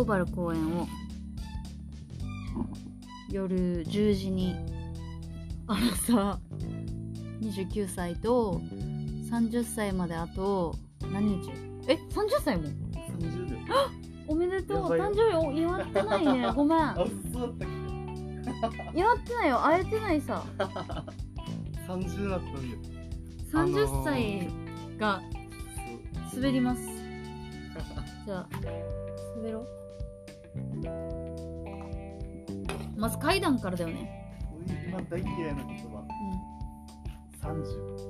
[0.00, 0.86] 堂原公演を
[3.30, 4.56] 夜10時に
[5.66, 6.38] あのさ
[7.42, 8.62] 29歳と
[9.30, 10.74] 30歳まであと
[11.12, 11.50] 何日？
[11.86, 12.62] え30歳も
[13.20, 13.74] ？30秒。
[14.26, 14.88] おめでとう。
[14.90, 16.50] 誕生日お祝ってないね。
[16.54, 16.78] ごめん。
[16.78, 16.96] 祝っ
[19.18, 19.64] てないよ。
[19.64, 20.44] 会えてないさ。
[20.58, 20.64] け
[21.92, 22.46] 30だった
[23.60, 24.48] んだよ30歳
[24.98, 25.22] が
[26.34, 26.82] 滑ります。
[28.24, 28.48] じゃあ
[29.36, 29.89] 滑ろう
[32.96, 34.20] まず階段からだよね。
[34.88, 36.04] 今大嫌いな言葉。
[37.44, 37.62] うん。
[37.62, 38.09] 30。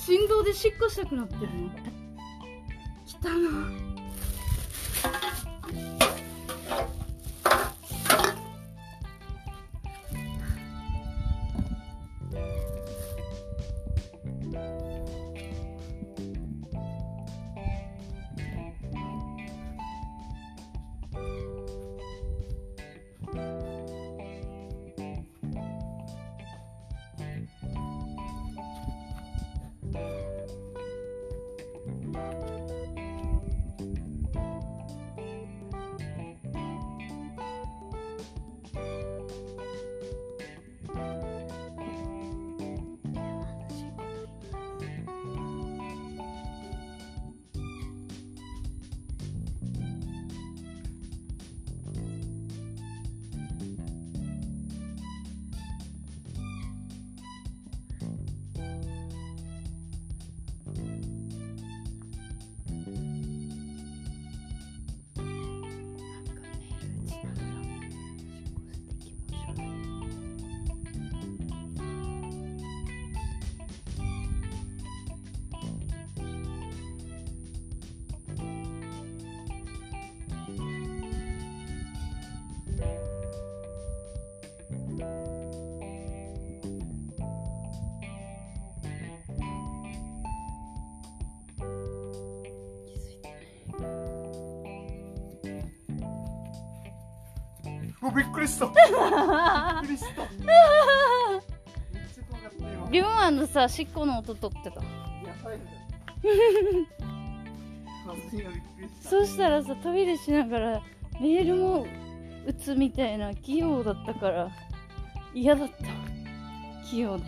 [0.00, 1.70] 振動でしっこしたくなってるの。
[3.06, 3.89] 汚い。
[98.02, 98.66] うわびっくりした。
[98.66, 100.26] びっくりした。
[102.90, 104.80] リュウマンのさしっこの音取ってた。
[109.02, 110.82] そしたらさトイレしながら
[111.20, 111.86] メールも
[112.46, 114.50] 打つみたいな器用だったから
[115.34, 115.74] 嫌だった。
[116.88, 117.24] 器用で。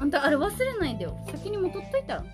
[0.00, 1.16] あんたあれ忘れないでよ。
[1.30, 2.24] 先にも取っといたら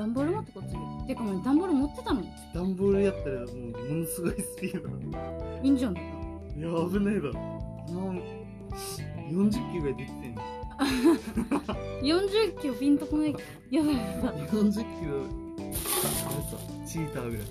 [0.00, 2.22] 段ボール持ってこっちにてかもう段ボール持ってたの？
[2.54, 5.18] ダンボールやったらもうものすごいスピードだ
[5.62, 5.96] いいんじゃんい？
[5.98, 6.02] や
[6.90, 7.34] 危ないだろ。
[7.34, 7.40] な
[8.12, 8.22] ん
[9.30, 13.36] 40キロぐらい出てんのら40キロピンとこない？
[13.70, 14.32] やばいやばい。
[14.48, 14.86] 40キロ。
[15.58, 15.84] あれさ
[16.86, 17.46] チーターぐらい。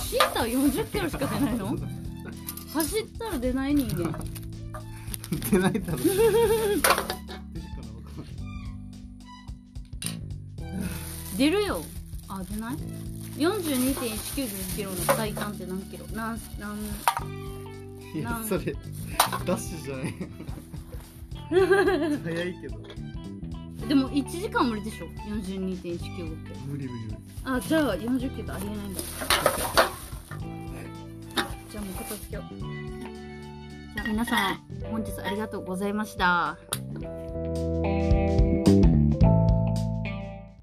[0.00, 1.76] シーター40キロしか出ないの？
[2.72, 4.18] 走ったら出ない人間。
[5.50, 5.98] 出ないだろ
[11.36, 11.82] 出るよ。
[12.28, 12.76] あ出ない
[13.36, 16.06] ?42.195 キロの体感って何キロ？
[16.08, 16.78] なんなん
[18.14, 18.64] いやそれ
[19.44, 20.14] ダッシュじゃない。
[22.24, 22.78] 早いけど。
[23.88, 26.58] でも1時間無理でしょ？42.195って。
[26.66, 27.16] 無理無理無理。
[27.44, 29.00] あじゃあ40キロありえないんだ。
[31.70, 32.54] じゃあもう片付けよう。
[32.58, 34.60] じゃあ皆さん
[34.90, 36.56] 本日ありがとうございました